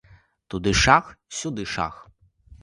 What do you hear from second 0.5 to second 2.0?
Туды шах, сюды шах.